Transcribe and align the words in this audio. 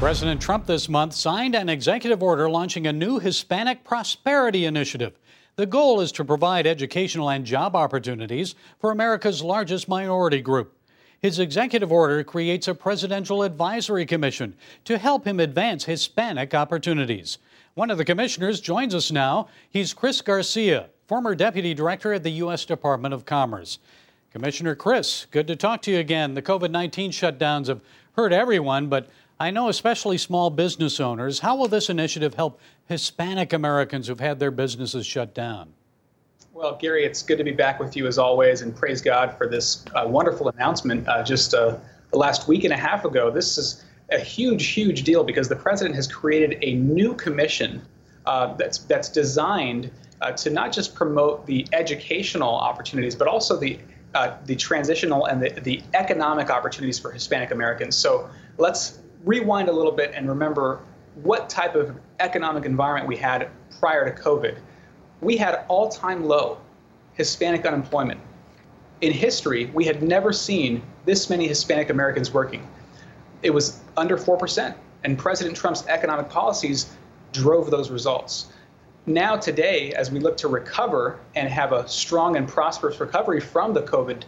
President 0.00 0.40
Trump 0.40 0.64
this 0.64 0.88
month 0.88 1.12
signed 1.12 1.54
an 1.54 1.68
executive 1.68 2.22
order 2.22 2.48
launching 2.48 2.86
a 2.86 2.92
new 2.92 3.18
Hispanic 3.18 3.84
Prosperity 3.84 4.64
Initiative. 4.64 5.18
The 5.56 5.66
goal 5.66 6.00
is 6.00 6.10
to 6.12 6.24
provide 6.24 6.66
educational 6.66 7.28
and 7.28 7.44
job 7.44 7.76
opportunities 7.76 8.54
for 8.78 8.92
America's 8.92 9.42
largest 9.42 9.90
minority 9.90 10.40
group. 10.40 10.74
His 11.20 11.38
executive 11.38 11.92
order 11.92 12.24
creates 12.24 12.66
a 12.66 12.74
presidential 12.74 13.42
advisory 13.42 14.06
commission 14.06 14.56
to 14.86 14.96
help 14.96 15.26
him 15.26 15.38
advance 15.38 15.84
Hispanic 15.84 16.54
opportunities. 16.54 17.36
One 17.74 17.90
of 17.90 17.98
the 17.98 18.04
commissioners 18.06 18.62
joins 18.62 18.94
us 18.94 19.12
now. 19.12 19.48
He's 19.68 19.92
Chris 19.92 20.22
Garcia, 20.22 20.88
former 21.08 21.34
deputy 21.34 21.74
director 21.74 22.14
at 22.14 22.22
the 22.22 22.30
U.S. 22.30 22.64
Department 22.64 23.12
of 23.12 23.26
Commerce. 23.26 23.78
Commissioner 24.32 24.74
Chris, 24.74 25.26
good 25.30 25.46
to 25.48 25.56
talk 25.56 25.82
to 25.82 25.90
you 25.90 25.98
again. 25.98 26.32
The 26.32 26.42
COVID 26.42 26.70
19 26.70 27.10
shutdowns 27.10 27.66
have 27.66 27.82
hurt 28.12 28.32
everyone, 28.32 28.86
but 28.88 29.08
I 29.40 29.50
know 29.50 29.70
especially 29.70 30.18
small 30.18 30.50
business 30.50 31.00
owners. 31.00 31.38
How 31.38 31.56
will 31.56 31.66
this 31.66 31.88
initiative 31.88 32.34
help 32.34 32.60
Hispanic 32.84 33.54
Americans 33.54 34.06
who've 34.06 34.20
had 34.20 34.38
their 34.38 34.50
businesses 34.50 35.06
shut 35.06 35.34
down? 35.34 35.72
Well, 36.52 36.76
Gary, 36.76 37.06
it's 37.06 37.22
good 37.22 37.38
to 37.38 37.44
be 37.44 37.52
back 37.52 37.80
with 37.80 37.96
you 37.96 38.06
as 38.06 38.18
always, 38.18 38.60
and 38.60 38.76
praise 38.76 39.00
God 39.00 39.34
for 39.38 39.48
this 39.48 39.82
uh, 39.94 40.06
wonderful 40.06 40.50
announcement 40.50 41.08
uh, 41.08 41.22
just 41.22 41.54
uh, 41.54 41.78
the 42.12 42.18
last 42.18 42.48
week 42.48 42.64
and 42.64 42.72
a 42.74 42.76
half 42.76 43.06
ago. 43.06 43.30
This 43.30 43.56
is 43.56 43.82
a 44.10 44.18
huge, 44.18 44.66
huge 44.66 45.04
deal 45.04 45.24
because 45.24 45.48
the 45.48 45.56
president 45.56 45.94
has 45.94 46.06
created 46.06 46.58
a 46.60 46.74
new 46.74 47.14
commission 47.14 47.80
uh, 48.26 48.52
that's 48.54 48.78
that's 48.80 49.08
designed 49.08 49.90
uh, 50.20 50.32
to 50.32 50.50
not 50.50 50.70
just 50.70 50.94
promote 50.94 51.46
the 51.46 51.66
educational 51.72 52.54
opportunities, 52.54 53.14
but 53.14 53.26
also 53.26 53.56
the 53.56 53.78
uh, 54.14 54.36
the 54.44 54.56
transitional 54.56 55.24
and 55.26 55.40
the, 55.40 55.48
the 55.62 55.82
economic 55.94 56.50
opportunities 56.50 56.98
for 56.98 57.10
Hispanic 57.10 57.52
Americans. 57.52 57.96
So 57.96 58.28
let's 58.58 58.98
rewind 59.24 59.68
a 59.68 59.72
little 59.72 59.92
bit 59.92 60.12
and 60.14 60.28
remember 60.28 60.80
what 61.22 61.48
type 61.48 61.74
of 61.74 61.94
economic 62.20 62.64
environment 62.64 63.06
we 63.06 63.16
had 63.16 63.50
prior 63.78 64.10
to 64.10 64.22
COVID. 64.22 64.58
We 65.20 65.36
had 65.36 65.64
all 65.68 65.88
time 65.88 66.24
low 66.24 66.58
Hispanic 67.14 67.66
unemployment. 67.66 68.20
In 69.00 69.12
history, 69.12 69.66
we 69.66 69.84
had 69.84 70.02
never 70.02 70.32
seen 70.32 70.82
this 71.04 71.30
many 71.30 71.48
Hispanic 71.48 71.90
Americans 71.90 72.32
working. 72.32 72.66
It 73.42 73.50
was 73.50 73.80
under 73.96 74.16
4%, 74.16 74.74
and 75.04 75.18
President 75.18 75.56
Trump's 75.56 75.86
economic 75.86 76.28
policies 76.28 76.94
drove 77.32 77.70
those 77.70 77.90
results. 77.90 78.52
Now, 79.06 79.36
today, 79.36 79.92
as 79.94 80.10
we 80.10 80.20
look 80.20 80.36
to 80.38 80.48
recover 80.48 81.18
and 81.34 81.48
have 81.48 81.72
a 81.72 81.88
strong 81.88 82.36
and 82.36 82.46
prosperous 82.46 83.00
recovery 83.00 83.40
from 83.40 83.72
the 83.72 83.82
COVID 83.82 84.24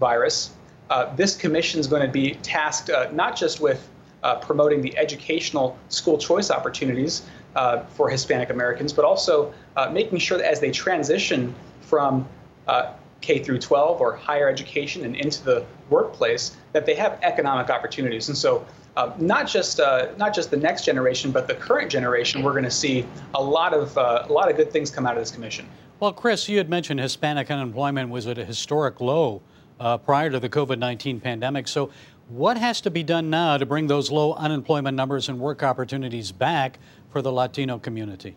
virus, 0.00 0.50
uh, 0.90 1.14
this 1.14 1.36
commission 1.36 1.78
is 1.80 1.86
going 1.86 2.02
to 2.02 2.10
be 2.10 2.34
tasked 2.42 2.90
uh, 2.90 3.10
not 3.12 3.36
just 3.36 3.60
with 3.60 3.88
uh, 4.26 4.34
promoting 4.40 4.82
the 4.82 4.96
educational 4.98 5.78
school 5.88 6.18
choice 6.18 6.50
opportunities 6.50 7.22
uh, 7.54 7.84
for 7.84 8.10
Hispanic 8.10 8.50
Americans, 8.50 8.92
but 8.92 9.04
also 9.04 9.54
uh, 9.76 9.88
making 9.88 10.18
sure 10.18 10.36
that 10.36 10.50
as 10.50 10.58
they 10.58 10.72
transition 10.72 11.54
from 11.80 12.28
uh, 12.66 12.92
K 13.20 13.38
through 13.38 13.60
12 13.60 14.00
or 14.00 14.16
higher 14.16 14.48
education 14.48 15.04
and 15.04 15.14
into 15.14 15.44
the 15.44 15.64
workplace, 15.90 16.56
that 16.72 16.86
they 16.86 16.96
have 16.96 17.20
economic 17.22 17.70
opportunities. 17.70 18.28
And 18.28 18.36
so, 18.36 18.66
uh, 18.96 19.12
not 19.18 19.46
just 19.46 19.78
uh, 19.78 20.08
not 20.16 20.34
just 20.34 20.50
the 20.50 20.56
next 20.56 20.84
generation, 20.84 21.30
but 21.30 21.46
the 21.46 21.54
current 21.54 21.88
generation, 21.88 22.42
we're 22.42 22.52
going 22.52 22.64
to 22.64 22.70
see 22.70 23.06
a 23.34 23.42
lot 23.42 23.74
of 23.74 23.96
a 23.96 24.26
lot 24.28 24.50
of 24.50 24.56
good 24.56 24.72
things 24.72 24.90
come 24.90 25.06
out 25.06 25.16
of 25.16 25.22
this 25.22 25.30
commission. 25.30 25.68
Well, 26.00 26.12
Chris, 26.12 26.48
you 26.48 26.58
had 26.58 26.68
mentioned 26.68 26.98
Hispanic 26.98 27.48
unemployment 27.48 28.10
was 28.10 28.26
at 28.26 28.38
a 28.38 28.44
historic 28.44 29.00
low 29.00 29.40
prior 29.78 30.30
to 30.30 30.40
the 30.40 30.48
COVID 30.48 30.78
19 30.78 31.20
pandemic. 31.20 31.68
So, 31.68 31.90
what 32.28 32.58
has 32.58 32.80
to 32.80 32.90
be 32.90 33.02
done 33.02 33.30
now 33.30 33.56
to 33.56 33.64
bring 33.66 33.86
those 33.86 34.10
low 34.10 34.34
unemployment 34.34 34.96
numbers 34.96 35.28
and 35.28 35.38
work 35.38 35.62
opportunities 35.62 36.32
back 36.32 36.78
for 37.10 37.22
the 37.22 37.30
Latino 37.30 37.78
community? 37.78 38.36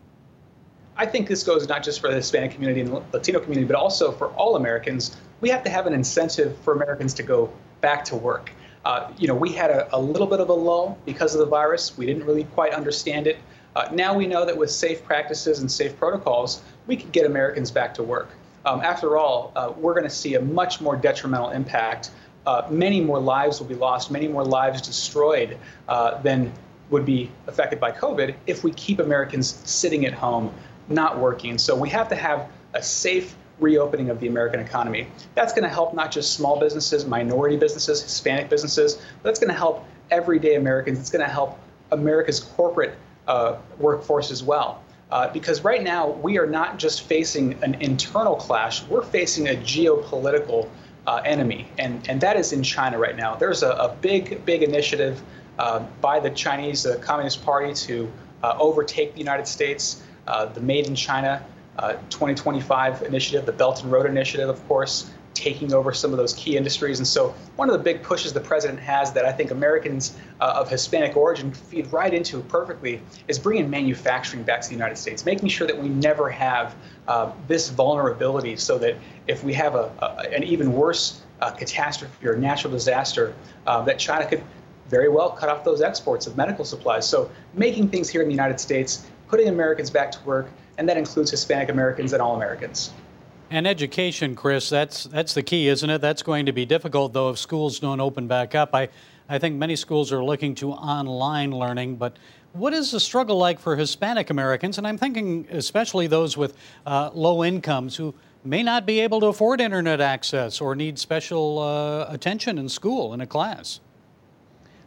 I 0.96 1.06
think 1.06 1.28
this 1.28 1.44
goes 1.44 1.68
not 1.68 1.82
just 1.82 2.02
for 2.02 2.10
the 2.10 2.16
Hispanic 2.16 2.52
community 2.52 2.82
and 2.82 2.92
Latino 3.14 3.40
community, 3.40 3.66
but 3.66 3.76
also 3.76 4.12
for 4.12 4.28
all 4.34 4.58
Americans. 4.58 5.16
We 5.42 5.50
have 5.50 5.64
to 5.64 5.70
have 5.70 5.88
an 5.88 5.94
incentive 5.94 6.58
for 6.60 6.74
Americans 6.74 7.14
to 7.16 7.24
go 7.24 7.52
back 7.82 8.04
to 8.06 8.16
work. 8.16 8.52
Uh, 8.86 9.12
you 9.18 9.28
know, 9.28 9.36
we 9.36 9.52
had 9.54 9.72
a, 9.72 9.96
a, 9.96 10.00
little 10.00 10.28
bit 10.28 10.40
of 10.40 10.50
a 10.50 10.54
lull 10.54 10.98
because 11.06 11.34
of 11.34 11.40
the 11.40 11.46
virus. 11.46 11.98
We 11.98 12.06
didn't 12.06 12.26
really 12.26 12.44
quite 12.44 12.74
understand 12.74 13.28
it. 13.28 13.38
Uh, 13.76 13.88
now 13.94 14.14
we 14.14 14.28
know 14.28 14.46
that 14.46 14.58
with 14.58 14.72
safe 14.72 15.04
practices 15.04 15.60
and 15.60 15.72
safe 15.72 15.98
protocols, 15.98 16.62
we 16.88 16.96
can 16.96 17.10
get 17.12 17.26
Americans 17.26 17.72
back 17.72 17.94
to 17.96 18.04
work. 18.04 18.30
Um, 18.66 18.82
after 18.82 19.18
all, 19.18 19.52
uh, 19.56 19.74
we're 19.78 19.94
going 19.94 20.04
to 20.06 20.10
see 20.10 20.36
a 20.36 20.42
much 20.42 20.82
more 20.82 20.96
detrimental 20.96 21.50
impact 21.52 22.12
uh, 22.50 22.68
many 22.72 23.00
more 23.00 23.20
lives 23.20 23.60
will 23.60 23.68
be 23.68 23.76
lost, 23.76 24.10
many 24.10 24.28
more 24.28 24.44
lives 24.44 24.82
destroyed 24.82 25.56
uh, 25.88 26.20
than 26.24 26.52
would 26.90 27.06
be 27.06 27.30
affected 27.46 27.80
by 27.80 27.92
COVID 27.92 28.34
if 28.48 28.64
we 28.64 28.72
keep 28.72 28.98
Americans 28.98 29.62
sitting 29.70 30.08
at 30.08 30.14
home, 30.14 30.52
not 30.88 31.20
working. 31.20 31.60
So 31.60 31.76
we 31.76 31.90
have 31.90 32.10
to 32.10 32.16
have 32.16 32.50
a 32.74 32.82
safe 32.82 33.36
reopening 33.60 34.10
of 34.10 34.20
the 34.20 34.28
American 34.28 34.62
economy. 34.62 35.06
That's 35.36 35.54
going 35.54 35.62
to 35.62 35.70
help 35.70 35.94
not 35.94 36.12
just 36.12 36.34
small 36.34 36.60
businesses, 36.60 37.06
minority 37.06 37.56
businesses, 37.56 38.02
Hispanic 38.02 38.50
businesses, 38.50 39.00
it's 39.24 39.40
going 39.40 39.54
to 39.54 39.60
help 39.66 39.86
everyday 40.10 40.56
Americans. 40.56 40.98
It's 40.98 41.12
going 41.12 41.24
to 41.24 41.32
help 41.32 41.60
America's 41.92 42.40
corporate 42.40 42.96
uh, 43.28 43.58
workforce 43.78 44.32
as 44.32 44.42
well. 44.42 44.82
Uh, 45.12 45.32
because 45.34 45.64
right 45.64 45.82
now 45.82 46.08
we 46.08 46.38
are 46.38 46.46
not 46.46 46.78
just 46.78 47.02
facing 47.04 47.62
an 47.64 47.76
internal 47.76 48.36
clash, 48.36 48.84
we're 48.88 49.04
facing 49.04 49.50
a 49.50 49.54
geopolitical 49.56 50.70
uh, 51.08 51.22
enemy, 51.26 51.68
and, 51.80 52.08
and 52.08 52.22
that 52.22 52.38
is 52.38 52.54
in 52.54 52.62
China 52.62 53.00
right 53.00 53.16
now. 53.18 53.36
There's 53.36 53.64
a, 53.64 53.72
a 53.72 53.96
big, 54.02 54.46
big 54.46 54.62
initiative 54.62 55.22
uh, 55.58 55.80
by 56.02 56.20
the 56.20 56.30
Chinese 56.30 56.86
Communist 57.02 57.44
Party 57.44 57.74
to 57.74 58.12
uh, 58.44 58.56
overtake 58.60 59.14
the 59.14 59.20
United 59.20 59.48
States. 59.48 60.04
Uh, 60.28 60.46
the 60.46 60.62
Made 60.62 60.86
in 60.86 60.96
China 60.96 61.44
uh, 61.80 61.94
2025 62.10 63.02
initiative, 63.04 63.46
the 63.46 63.52
Belt 63.52 63.82
and 63.84 63.92
Road 63.92 64.06
Initiative, 64.06 64.48
of 64.48 64.66
course, 64.68 65.10
taking 65.40 65.74
over 65.74 65.94
some 65.94 66.12
of 66.12 66.18
those 66.18 66.34
key 66.34 66.58
industries. 66.58 67.00
And 67.00 67.08
so, 67.08 67.34
one 67.56 67.70
of 67.70 67.74
the 67.78 67.84
big 67.84 68.04
pushes 68.04 68.34
the 68.34 68.42
president 68.42 68.80
has 68.82 69.14
that 69.14 69.26
I 69.26 69.32
think 69.32 69.52
Americans 69.52 70.18
uh, 70.42 70.54
of 70.58 70.70
Hispanic 70.70 71.16
origin 71.16 71.54
feed 71.54 71.92
right 71.94 72.14
into 72.14 72.42
perfectly 72.42 73.02
is 73.30 73.40
bringing 73.40 73.70
manufacturing 73.70 74.44
back 74.44 74.62
to 74.62 74.68
the 74.68 74.76
United 74.76 74.98
States, 74.98 75.26
making 75.26 75.48
sure 75.48 75.66
that 75.66 75.78
we 75.78 75.88
never 75.88 76.30
have 76.30 76.76
uh, 77.08 77.32
this 77.48 77.70
vulnerability 77.70 78.58
so 78.58 78.78
that 78.78 78.96
if 79.28 79.44
we 79.44 79.54
have 79.54 79.76
a, 79.76 79.92
a 80.00 80.36
an 80.36 80.44
even 80.44 80.74
worse 80.74 81.22
uh, 81.42 81.52
catastrophe 81.52 82.28
or 82.28 82.36
natural 82.36 82.72
disaster, 82.72 83.34
uh, 83.66 83.82
that 83.84 83.98
China 83.98 84.28
could 84.28 84.44
very 84.90 85.08
well 85.08 85.30
cut 85.30 85.48
off 85.48 85.64
those 85.64 85.82
exports 85.82 86.28
of 86.28 86.36
medical 86.36 86.66
supplies. 86.66 87.08
So, 87.08 87.32
making 87.54 87.90
things 87.90 88.10
here 88.10 88.22
in 88.22 88.28
the 88.28 88.34
United 88.34 88.60
States, 88.60 89.08
putting 89.30 89.48
Americans 89.48 89.90
back 89.90 90.12
to 90.12 90.20
work, 90.26 90.50
and 90.78 90.90
that 90.90 90.98
includes 90.98 91.32
Hispanic 91.32 91.70
Americans 91.70 92.12
and 92.12 92.22
all 92.22 92.36
Americans. 92.36 92.92
And 93.52 93.66
education, 93.66 94.36
Chris, 94.36 94.70
that's 94.70 95.06
that's 95.06 95.34
the 95.34 95.42
key, 95.42 95.68
isn't 95.70 95.90
it? 95.90 96.02
That's 96.02 96.22
going 96.22 96.46
to 96.46 96.52
be 96.52 96.66
difficult 96.66 97.14
though 97.14 97.30
if 97.32 97.40
schools 97.40 97.80
don't 97.80 98.00
open 98.00 98.28
back 98.28 98.54
up. 98.54 98.76
I 98.76 98.90
I 99.28 99.40
think 99.40 99.56
many 99.56 99.76
schools 99.76 100.12
are 100.12 100.24
looking 100.24 100.54
to 100.56 100.72
online 100.72 101.52
learning, 101.52 101.96
but 101.96 102.18
what 102.54 102.74
is 102.74 102.92
the 102.92 103.00
struggle 103.00 103.38
like 103.38 103.60
for 103.60 103.76
Hispanic 103.76 104.30
Americans? 104.30 104.78
And 104.78 104.88
I'm 104.88 104.98
thinking 104.98 105.48
especially 105.52 106.08
those 106.08 106.38
with 106.38 106.56
uh, 106.86 107.12
low 107.14 107.44
incomes 107.44 107.96
who 107.96 108.14
may 108.44 108.64
not 108.64 108.86
be 108.86 109.00
able 109.00 109.20
to 109.20 109.28
afford 109.28 109.62
internet 109.62 110.00
access 110.00 110.62
or 110.62 110.76
need 110.76 110.98
special 110.98 111.60
uh, 111.60 112.06
attention 112.12 112.58
in 112.58 112.70
school 112.70 113.14
in 113.14 113.22
a 113.22 113.28
class. 113.28 113.80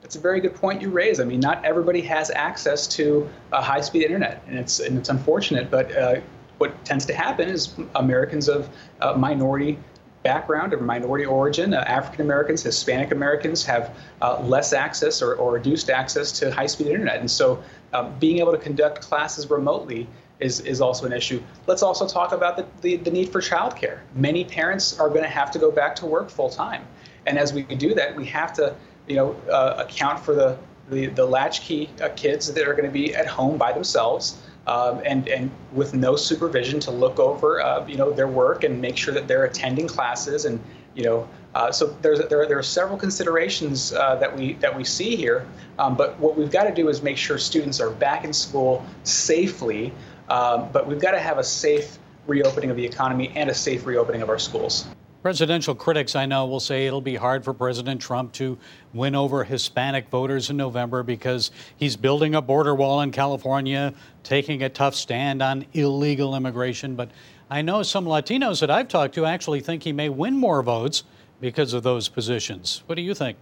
That's 0.03 0.17
a 0.17 0.21
very 0.21 0.41
good 0.41 0.55
point 0.55 0.83
you 0.83 0.91
raise. 0.91 1.21
I 1.21 1.25
mean, 1.25 1.41
not 1.41 1.65
everybody 1.65 2.01
has 2.03 2.31
access 2.31 2.87
to 2.89 3.29
a 3.53 3.63
high-speed 3.63 4.03
internet, 4.03 4.43
and 4.49 4.59
it's 4.59 4.81
and 4.81 4.99
it's 4.99 5.09
unfortunate, 5.09 5.71
but 5.71 5.97
uh, 5.97 6.21
what 6.63 6.85
tends 6.85 7.05
to 7.05 7.13
happen 7.13 7.49
is 7.49 7.75
Americans 7.97 8.49
of 8.49 8.69
uh, 9.01 9.15
minority 9.15 9.77
background 10.23 10.73
or 10.73 10.79
minority 10.79 11.25
origin, 11.25 11.75
uh, 11.75 11.79
African 11.79 12.21
Americans, 12.21 12.63
Hispanic 12.63 13.11
Americans 13.11 13.65
have 13.65 13.97
uh, 14.21 14.41
less 14.43 14.73
access 14.73 15.21
or, 15.21 15.35
or, 15.35 15.55
reduced 15.55 15.91
access 15.91 16.31
to 16.39 16.53
high 16.53 16.69
speed 16.69 16.87
internet. 16.87 17.19
And 17.19 17.29
so 17.29 17.61
um, 17.93 18.17
being 18.21 18.39
able 18.39 18.53
to 18.53 18.59
conduct 18.59 19.01
classes 19.01 19.51
remotely 19.51 20.07
is, 20.39 20.61
is 20.61 20.81
also 20.81 21.05
an 21.05 21.13
issue. 21.13 21.43
Let's 21.67 21.83
also 21.83 22.07
talk 22.07 22.31
about 22.31 22.57
the, 22.57 22.65
the, 22.81 22.97
the 22.99 23.11
need 23.11 23.31
for 23.31 23.41
childcare. 23.41 23.99
Many 24.15 24.45
parents 24.45 25.01
are 25.01 25.09
going 25.09 25.25
to 25.25 25.35
have 25.41 25.51
to 25.51 25.59
go 25.59 25.73
back 25.73 25.97
to 25.97 26.07
work 26.07 26.31
full 26.31 26.49
time. 26.49 26.87
And 27.27 27.41
as 27.41 27.53
we 27.53 27.65
do 27.65 27.93
that, 27.95 28.15
we 28.15 28.25
have 28.27 28.53
to 28.53 28.77
you 29.09 29.17
know, 29.17 29.33
uh, 29.51 29.85
account 29.85 30.21
for 30.21 30.37
the, 30.37 30.57
the, 30.91 31.07
the 31.07 31.27
latchkey 31.27 31.91
uh, 32.01 32.11
kids 32.11 32.55
that 32.55 32.69
are 32.69 32.75
going 32.75 32.87
to 32.87 32.97
be 33.03 33.17
at 33.17 33.27
home 33.27 33.59
by 33.59 33.73
themselves 33.73 34.41
um, 34.67 35.01
and 35.05 35.29
and 35.29 35.51
with 35.73 35.95
no 35.95 36.17
supervision 36.17 36.81
to 36.81 36.91
look 36.91 37.19
over 37.19 37.61
uh, 37.61 37.87
you 37.87 37.97
know 37.97 38.13
their 38.13 38.29
work 38.29 38.65
and 38.65 38.81
make 38.81 38.97
sure 38.97 39.13
that 39.15 39.27
they're 39.27 39.45
attending 39.45 39.87
classes 39.87 40.45
and 40.45 40.61
you 40.95 41.05
know 41.05 41.29
uh, 41.55 41.71
so 41.71 41.87
there's 42.01 42.19
there, 42.29 42.47
there 42.47 42.59
are 42.59 42.63
several 42.63 42.97
considerations 42.97 43.93
uh, 43.93 44.17
that 44.17 44.35
we 44.37 44.55
that 44.55 44.75
we 44.75 44.85
see 44.85 45.17
here. 45.17 45.47
Um, 45.79 45.97
but 45.97 46.19
what 46.19 46.37
we've 46.37 46.51
got 46.51 46.65
to 46.65 46.75
do 46.75 46.89
is 46.89 47.03
make 47.03 47.17
sure 47.17 47.39
students 47.39 47.81
are 47.81 47.91
back 47.91 48.25
in 48.25 48.33
school 48.33 48.85
safely 49.05 49.93
um, 50.29 50.71
but 50.73 50.87
we've 50.87 51.01
got 51.01 51.13
to 51.13 51.21
have 51.21 51.39
a 51.39 51.45
safe 51.45 51.99
reopening 52.27 52.71
of 52.71 52.77
the 52.77 52.85
economy 52.85 53.33
and 53.35 53.51
a 53.51 53.55
safe 53.55 53.85
reopening 53.85 54.23
of 54.23 54.31
our 54.31 54.39
schools 54.39 54.87
Presidential 55.23 55.77
critics, 55.77 56.17
I 56.17 56.27
know, 56.27 56.47
will 56.47 56.59
say 56.59 56.89
it'll 56.89 57.01
be 57.01 57.15
hard 57.15 57.45
for 57.45 57.55
President 57.55 58.01
Trump 58.01 58.33
to 58.33 58.59
win 58.93 59.15
over 59.15 59.45
Hispanic 59.45 60.09
voters 60.09 60.51
in 60.51 60.57
November 60.57 61.05
because 61.05 61.53
he's 61.77 61.95
building 61.95 62.35
a 62.35 62.43
border 62.43 62.75
wall 62.75 63.03
in 63.03 63.13
California, 63.13 63.95
taking 64.25 64.65
a 64.65 64.69
tough 64.69 64.97
stand 64.97 65.41
on 65.41 65.65
illegal 65.75 66.35
immigration. 66.35 66.97
But 66.97 67.13
I 67.49 67.63
know 67.63 67.85
some 67.85 68.05
Latinos 68.05 68.59
that 68.61 68.71
I've 68.71 68.89
talked 68.89 69.15
to 69.15 69.25
actually 69.25 69.61
think 69.61 69.85
he 69.85 69.93
may 69.93 70.09
win 70.09 70.37
more 70.37 70.61
votes 70.61 71.05
because 71.41 71.73
of 71.73 71.85
those 71.85 72.09
positions. 72.09 72.83
What 72.87 72.97
do 72.97 73.03
you 73.03 73.15
think? 73.15 73.37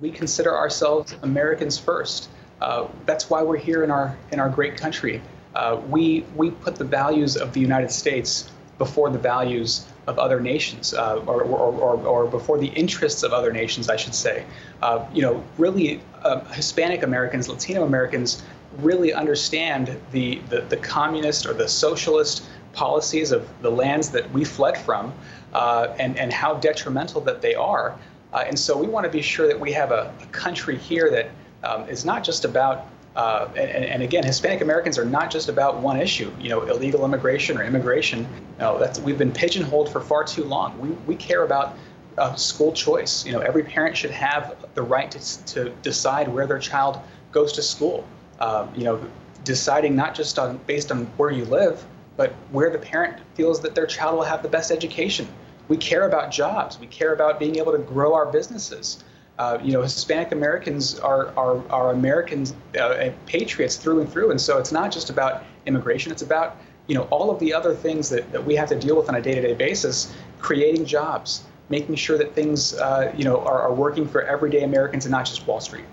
We 0.00 0.12
consider 0.12 0.56
ourselves 0.56 1.16
Americans 1.22 1.76
first. 1.76 2.28
Uh, 2.60 2.86
that's 3.04 3.28
why 3.28 3.42
we're 3.42 3.56
here 3.56 3.82
in 3.82 3.90
our 3.90 4.16
in 4.30 4.38
our 4.38 4.48
great 4.48 4.76
country. 4.76 5.22
Uh, 5.56 5.80
we 5.88 6.24
we 6.36 6.52
put 6.52 6.76
the 6.76 6.84
values 6.84 7.36
of 7.36 7.52
the 7.52 7.58
United 7.58 7.90
States 7.90 8.48
before 8.78 9.10
the 9.10 9.18
values 9.18 9.86
of 10.08 10.18
other 10.18 10.40
nations, 10.40 10.94
uh, 10.94 11.22
or, 11.26 11.42
or, 11.42 11.72
or, 11.74 12.06
or, 12.06 12.26
before 12.26 12.58
the 12.58 12.68
interests 12.68 13.22
of 13.22 13.34
other 13.34 13.52
nations, 13.52 13.90
I 13.90 13.96
should 13.96 14.14
say. 14.14 14.44
Uh, 14.80 15.04
you 15.12 15.20
know, 15.20 15.44
really, 15.58 16.00
uh, 16.22 16.40
Hispanic 16.46 17.02
Americans, 17.02 17.46
Latino 17.46 17.84
Americans 17.84 18.42
really 18.78 19.12
understand 19.12 20.00
the, 20.10 20.40
the, 20.48 20.62
the, 20.62 20.78
communist 20.78 21.44
or 21.44 21.52
the 21.52 21.68
socialist 21.68 22.44
policies 22.72 23.32
of 23.32 23.46
the 23.60 23.70
lands 23.70 24.08
that 24.08 24.30
we 24.32 24.44
fled 24.44 24.78
from 24.78 25.12
uh, 25.52 25.94
and, 25.98 26.16
and 26.18 26.32
how 26.32 26.54
detrimental 26.54 27.20
that 27.20 27.42
they 27.42 27.54
are. 27.54 27.98
Uh, 28.32 28.44
and 28.46 28.58
so 28.58 28.76
we 28.76 28.86
want 28.86 29.04
to 29.04 29.10
be 29.10 29.22
sure 29.22 29.46
that 29.46 29.60
we 29.60 29.72
have 29.72 29.90
a, 29.90 30.14
a 30.22 30.26
country 30.26 30.78
here 30.78 31.10
that 31.10 31.30
um, 31.64 31.86
is 31.88 32.04
not 32.04 32.24
just 32.24 32.46
about 32.46 32.86
uh, 33.18 33.50
and, 33.56 33.84
and, 33.84 34.00
again, 34.00 34.22
Hispanic 34.22 34.60
Americans 34.60 34.96
are 34.96 35.04
not 35.04 35.28
just 35.28 35.48
about 35.48 35.80
one 35.80 36.00
issue, 36.00 36.32
you 36.38 36.48
know, 36.48 36.62
illegal 36.62 37.04
immigration 37.04 37.58
or 37.58 37.64
immigration. 37.64 38.24
No, 38.60 38.78
that's 38.78 39.00
we've 39.00 39.18
been 39.18 39.32
pigeonholed 39.32 39.90
for 39.90 40.00
far 40.00 40.22
too 40.22 40.44
long. 40.44 40.78
We, 40.78 40.90
we 41.04 41.16
care 41.16 41.42
about 41.42 41.76
uh, 42.16 42.36
school 42.36 42.72
choice. 42.72 43.26
You 43.26 43.32
know, 43.32 43.40
every 43.40 43.64
parent 43.64 43.96
should 43.96 44.12
have 44.12 44.64
the 44.74 44.82
right 44.82 45.10
to, 45.10 45.44
to 45.46 45.70
decide 45.82 46.28
where 46.28 46.46
their 46.46 46.60
child 46.60 47.00
goes 47.32 47.52
to 47.54 47.62
school. 47.62 48.06
Um, 48.38 48.72
you 48.72 48.84
know, 48.84 49.04
deciding 49.42 49.96
not 49.96 50.14
just 50.14 50.38
on 50.38 50.58
based 50.68 50.92
on 50.92 51.06
where 51.16 51.32
you 51.32 51.44
live, 51.44 51.84
but 52.16 52.32
where 52.52 52.70
the 52.70 52.78
parent 52.78 53.20
feels 53.34 53.60
that 53.62 53.74
their 53.74 53.86
child 53.86 54.14
will 54.14 54.22
have 54.22 54.44
the 54.44 54.48
best 54.48 54.70
education. 54.70 55.26
We 55.66 55.76
care 55.76 56.06
about 56.06 56.30
jobs. 56.30 56.78
We 56.78 56.86
care 56.86 57.14
about 57.14 57.40
being 57.40 57.56
able 57.56 57.72
to 57.72 57.78
grow 57.78 58.14
our 58.14 58.26
businesses. 58.26 59.02
Uh, 59.38 59.58
you 59.62 59.72
know, 59.72 59.82
Hispanic 59.82 60.32
Americans 60.32 60.98
are 60.98 61.28
are, 61.36 61.62
are 61.70 61.92
Americans 61.92 62.54
uh, 62.78 63.10
patriots 63.26 63.76
through 63.76 64.00
and 64.00 64.10
through, 64.10 64.30
and 64.30 64.40
so 64.40 64.58
it's 64.58 64.72
not 64.72 64.90
just 64.90 65.10
about 65.10 65.44
immigration. 65.66 66.10
It's 66.10 66.22
about 66.22 66.56
you 66.88 66.96
know 66.96 67.02
all 67.04 67.30
of 67.30 67.38
the 67.38 67.54
other 67.54 67.74
things 67.74 68.08
that, 68.08 68.30
that 68.32 68.44
we 68.44 68.56
have 68.56 68.68
to 68.70 68.78
deal 68.78 68.96
with 68.96 69.08
on 69.08 69.14
a 69.14 69.22
day-to-day 69.22 69.54
basis, 69.54 70.12
creating 70.40 70.86
jobs, 70.86 71.44
making 71.68 71.94
sure 71.94 72.18
that 72.18 72.34
things 72.34 72.74
uh, 72.74 73.12
you 73.16 73.24
know 73.24 73.38
are, 73.40 73.62
are 73.62 73.72
working 73.72 74.08
for 74.08 74.22
everyday 74.22 74.64
Americans 74.64 75.04
and 75.04 75.12
not 75.12 75.24
just 75.24 75.46
Wall 75.46 75.60
Street. 75.60 75.84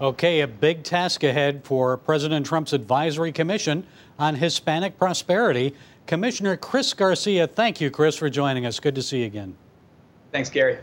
Okay, 0.00 0.40
a 0.40 0.48
big 0.48 0.82
task 0.82 1.22
ahead 1.22 1.62
for 1.62 1.96
President 1.96 2.44
Trump's 2.46 2.72
advisory 2.72 3.30
commission 3.30 3.86
on 4.18 4.34
Hispanic 4.34 4.98
prosperity. 4.98 5.76
Commissioner 6.06 6.56
Chris 6.56 6.92
Garcia, 6.94 7.46
thank 7.46 7.80
you, 7.80 7.90
Chris, 7.90 8.16
for 8.16 8.28
joining 8.28 8.66
us. 8.66 8.80
Good 8.80 8.96
to 8.96 9.02
see 9.02 9.20
you 9.20 9.26
again. 9.26 9.54
Thanks, 10.32 10.50
Gary. 10.50 10.78